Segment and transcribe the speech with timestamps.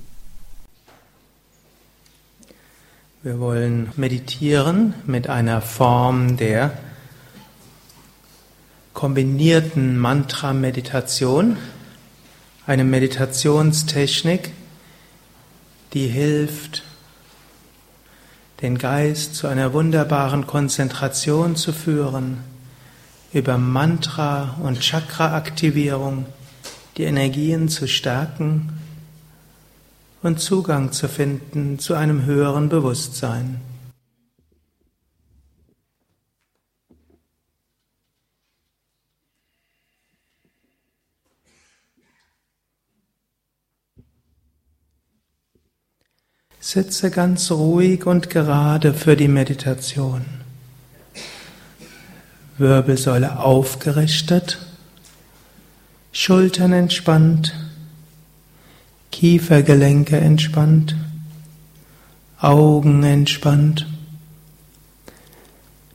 [3.22, 6.78] Wir wollen meditieren mit einer Form der
[8.92, 11.56] kombinierten Mantra-Meditation,
[12.66, 14.52] eine Meditationstechnik,
[15.94, 16.84] die hilft,
[18.62, 22.38] den Geist zu einer wunderbaren Konzentration zu führen,
[23.32, 26.26] über Mantra und Chakra-Aktivierung
[26.96, 28.80] die Energien zu stärken
[30.22, 33.60] und Zugang zu finden zu einem höheren Bewusstsein.
[46.72, 50.24] Sitze ganz ruhig und gerade für die Meditation.
[52.58, 54.64] Wirbelsäule aufgerichtet,
[56.12, 57.56] Schultern entspannt,
[59.10, 60.94] Kiefergelenke entspannt,
[62.38, 63.88] Augen entspannt.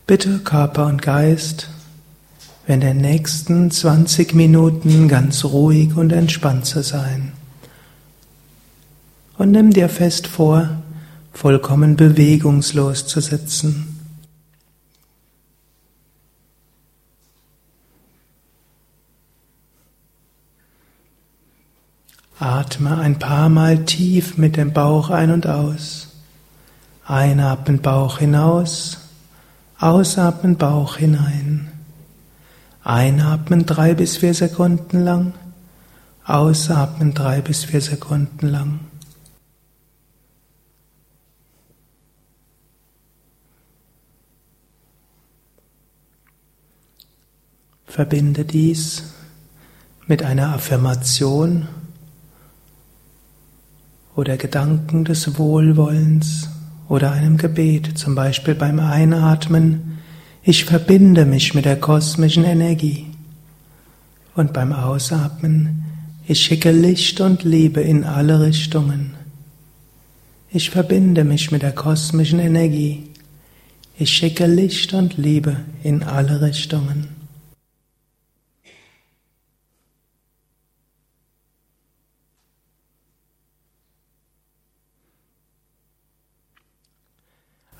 [0.05, 1.69] Bitte Körper und Geist,
[2.67, 7.31] in den nächsten 20 Minuten ganz ruhig und entspannt zu sein
[9.37, 10.69] und nimm dir fest vor,
[11.33, 13.95] vollkommen bewegungslos zu sitzen.
[22.39, 26.09] Atme ein paar Mal tief mit dem Bauch ein und aus.
[27.05, 28.97] Einatmen Bauch hinaus,
[29.79, 31.71] ausatmen Bauch hinein.
[32.83, 35.33] Einatmen drei bis vier Sekunden lang,
[36.25, 38.79] ausatmen drei bis vier Sekunden lang.
[47.95, 49.03] Verbinde dies
[50.05, 51.69] mit einer Affirmation
[54.17, 56.49] oder Gedanken des Wohlwollens
[56.89, 59.99] oder einem Gebet, zum Beispiel beim Einatmen,
[60.43, 63.05] ich verbinde mich mit der kosmischen Energie.
[64.35, 65.85] Und beim Ausatmen,
[66.27, 69.13] ich schicke Licht und Liebe in alle Richtungen.
[70.49, 73.09] Ich verbinde mich mit der kosmischen Energie.
[73.97, 77.14] Ich schicke Licht und Liebe in alle Richtungen.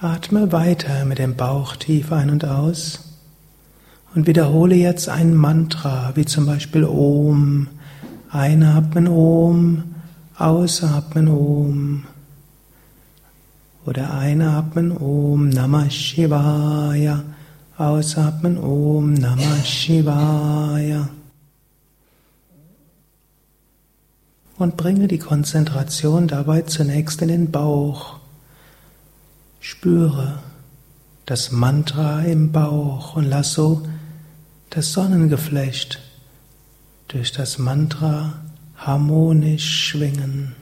[0.05, 2.99] Atme weiter mit dem Bauch tief ein und aus
[4.13, 7.67] und wiederhole jetzt ein Mantra, wie zum Beispiel Om.
[8.29, 9.83] Einatmen Om,
[10.37, 12.03] ausatmen Om.
[13.85, 17.23] Oder einatmen Om Namah Shivaya,
[17.77, 21.09] ausatmen Om Namah Shivaya.
[24.57, 28.19] Und bringe die Konzentration dabei zunächst in den Bauch.
[29.67, 30.43] Spüre
[31.25, 33.81] das Mantra im Bauch und lass so
[34.69, 35.99] das Sonnengeflecht
[37.07, 40.55] durch das Mantra harmonisch schwingen.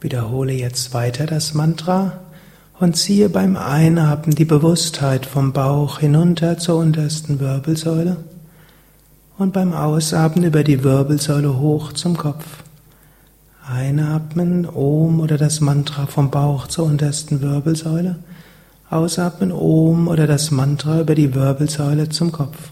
[0.00, 2.29] Wiederhole jetzt weiter das Mantra
[2.80, 8.16] und ziehe beim Einatmen die Bewusstheit vom Bauch hinunter zur untersten Wirbelsäule
[9.36, 12.44] und beim Ausatmen über die Wirbelsäule hoch zum Kopf.
[13.70, 18.16] Einatmen Om oder das Mantra vom Bauch zur untersten Wirbelsäule.
[18.88, 22.70] Ausatmen Om oder das Mantra über die Wirbelsäule zum Kopf.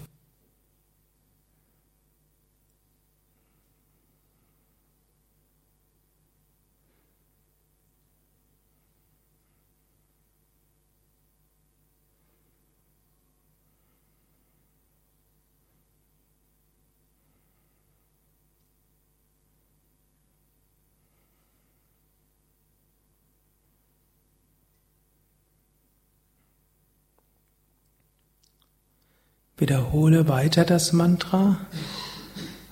[29.58, 31.56] Wiederhole weiter das Mantra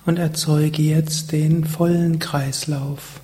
[0.05, 3.19] und erzeuge jetzt den vollen Kreislauf.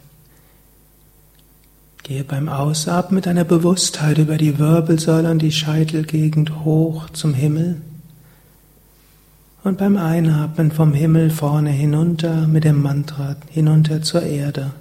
[2.04, 7.82] Gehe beim Ausatmen mit deiner Bewusstheit über die Wirbelsäule und die Scheitelgegend hoch zum Himmel
[9.64, 14.72] und beim Einatmen vom Himmel vorne hinunter mit dem Mantra hinunter zur Erde.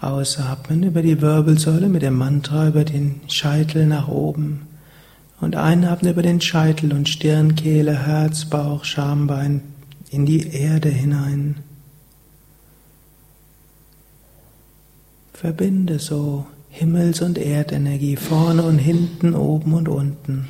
[0.00, 4.75] Ausatmen über die Wirbelsäule mit dem Mantra über den Scheitel nach oben.
[5.40, 9.62] Und einatmen über den Scheitel und Stirn, Kehle, Herz, Bauch, Schambein
[10.10, 11.56] in die Erde hinein.
[15.32, 20.48] Verbinde so Himmels- und Erdenergie vorne und hinten, oben und unten.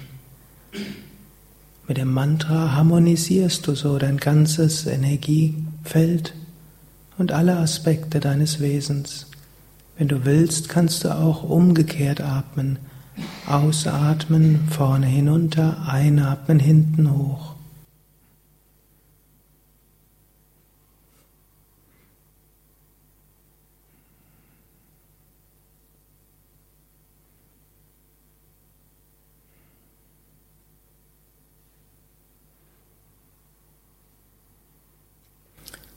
[1.88, 6.34] Mit dem Mantra harmonisierst du so dein ganzes Energiefeld
[7.18, 9.26] und alle Aspekte deines Wesens.
[9.96, 12.78] Wenn du willst, kannst du auch umgekehrt atmen.
[13.46, 17.54] Ausatmen, vorne hinunter, einatmen, hinten hoch.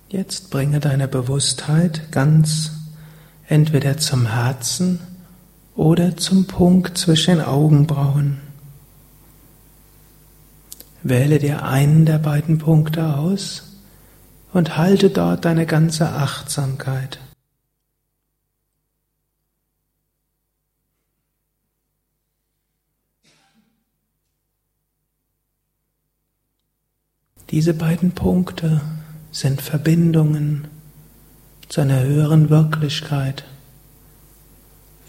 [0.09, 2.71] Jetzt bringe deine Bewusstheit ganz
[3.47, 4.99] entweder zum Herzen
[5.79, 8.41] oder zum Punkt zwischen den Augenbrauen.
[11.03, 13.77] Wähle dir einen der beiden Punkte aus
[14.51, 17.21] und halte dort deine ganze Achtsamkeit.
[27.51, 28.81] Diese beiden Punkte
[29.31, 30.67] sind Verbindungen
[31.69, 33.45] zu einer höheren Wirklichkeit,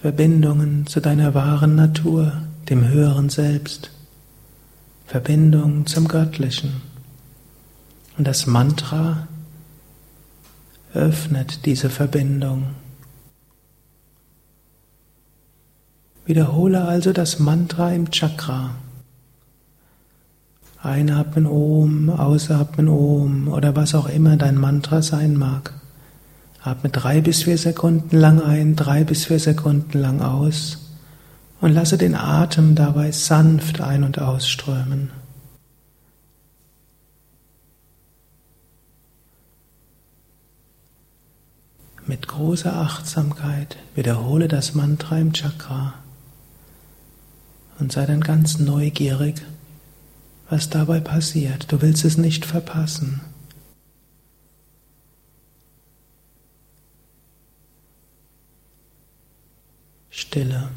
[0.00, 2.32] Verbindungen zu deiner wahren Natur,
[2.70, 3.91] dem höheren Selbst,
[5.06, 6.81] Verbindung zum Göttlichen.
[8.17, 9.29] Und das Mantra
[10.94, 12.69] öffnet diese Verbindung.
[16.25, 18.76] Wiederhole also das Mantra im Chakra.
[20.82, 25.75] Einatmen Om, ausatmen Om oder was auch immer dein Mantra sein mag.
[26.62, 30.79] Atme drei bis vier Sekunden lang ein, drei bis vier Sekunden lang aus
[31.61, 35.11] und lasse den Atem dabei sanft ein- und ausströmen.
[42.07, 45.95] Mit großer Achtsamkeit wiederhole das Mantra im Chakra
[47.79, 49.43] und sei dann ganz neugierig
[50.51, 51.71] was dabei passiert.
[51.71, 53.21] Du willst es nicht verpassen.
[60.11, 60.69] Stille.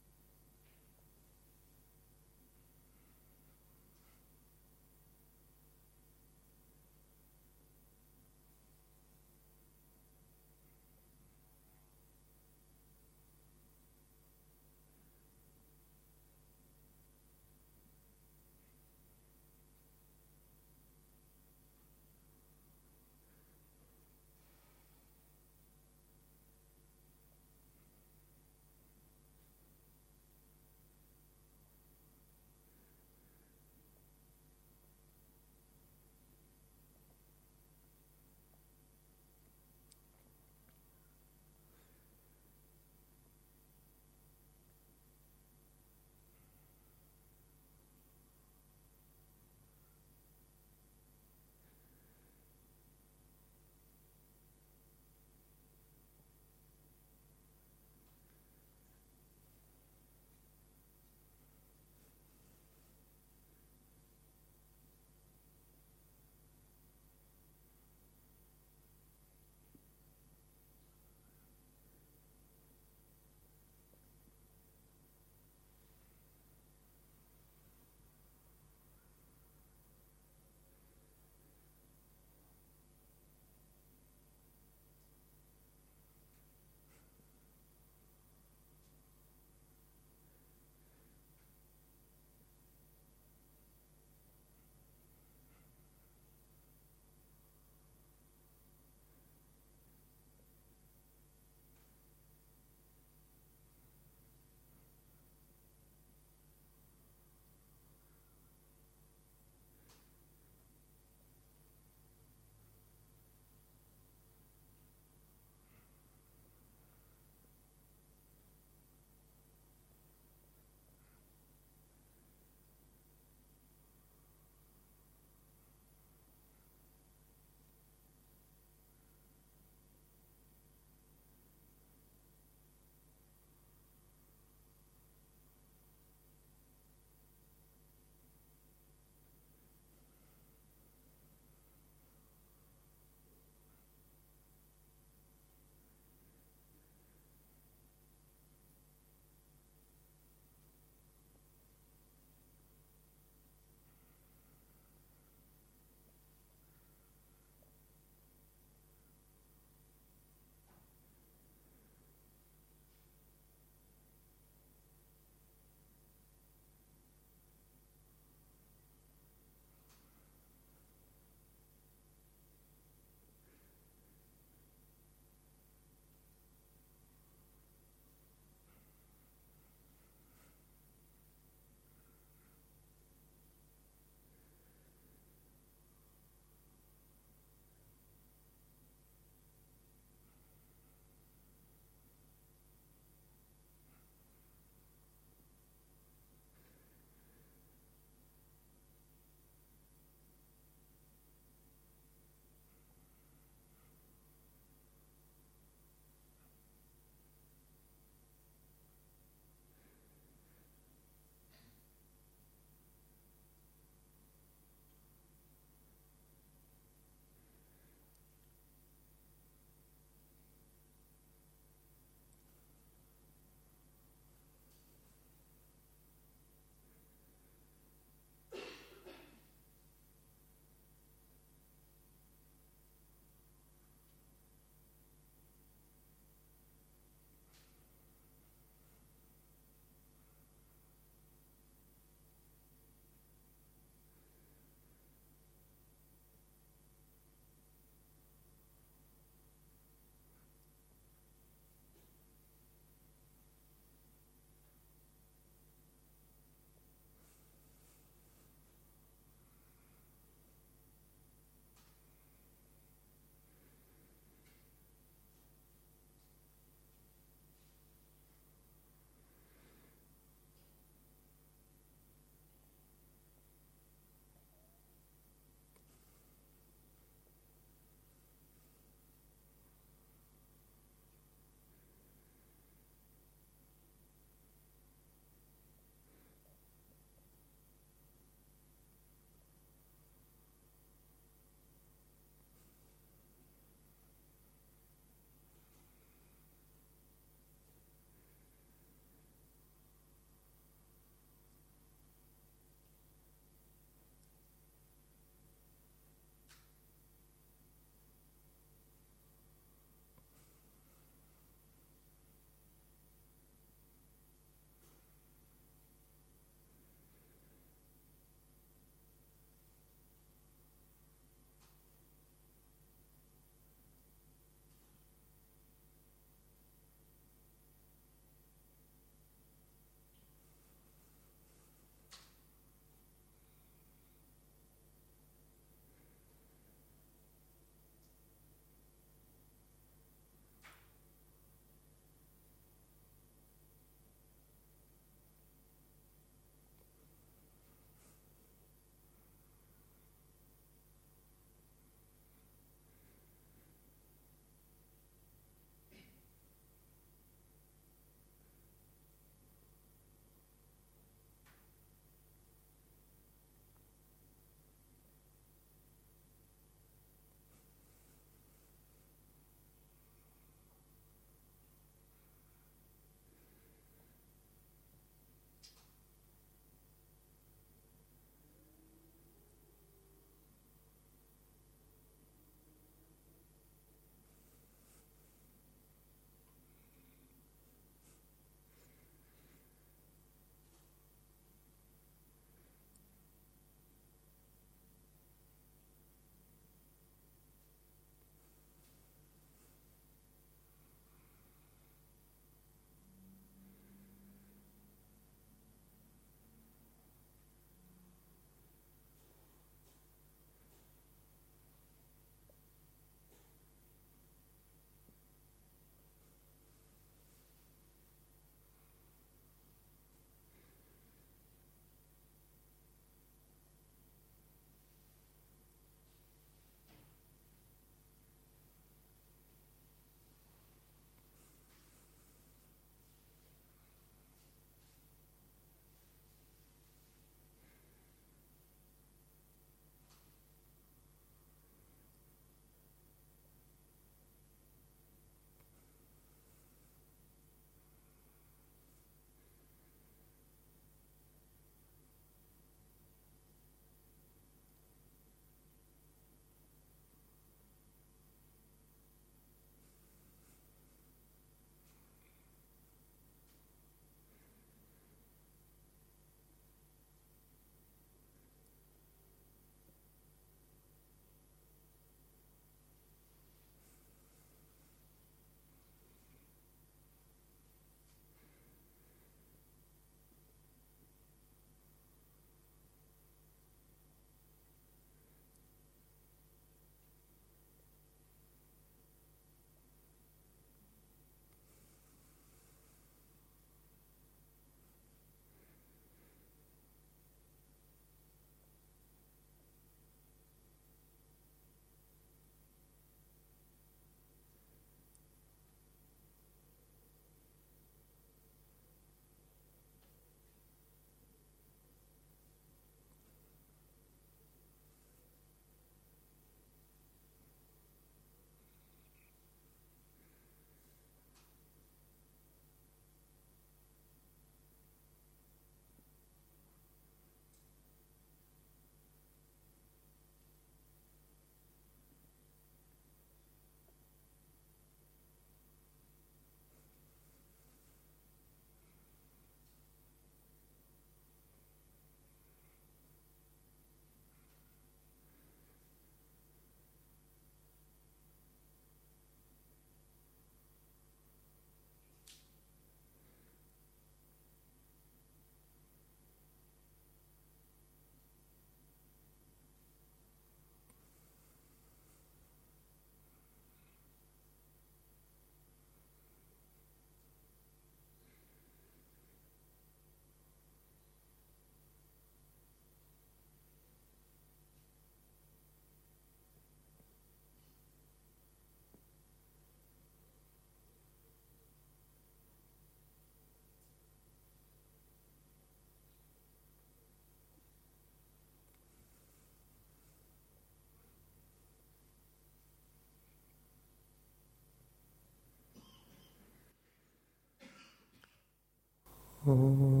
[599.47, 600.00] Oh.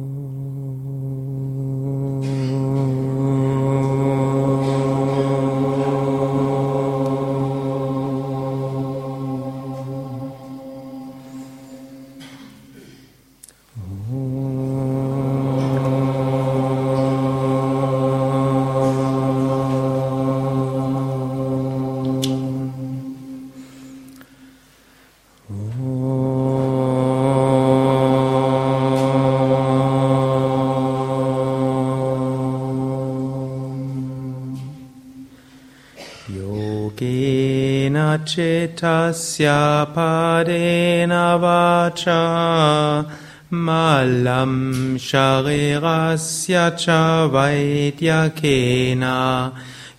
[38.21, 43.09] Cetasya padena vacha
[43.49, 44.53] malam
[44.99, 49.51] sharirasya cha vaidyakena